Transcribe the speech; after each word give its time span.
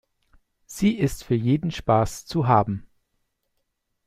Sie 0.65 0.97
ist 0.97 1.23
für 1.23 1.35
jeden 1.35 1.69
Spaß 1.69 2.25
zu 2.25 2.47
haben. 2.47 2.87